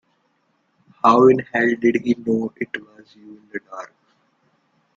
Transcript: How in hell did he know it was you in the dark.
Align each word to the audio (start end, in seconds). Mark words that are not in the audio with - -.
How 1.03 1.27
in 1.27 1.37
hell 1.53 1.75
did 1.79 1.97
he 2.03 2.15
know 2.15 2.51
it 2.55 2.75
was 2.75 3.15
you 3.15 3.33
in 3.37 3.49
the 3.53 3.59
dark. 3.69 3.93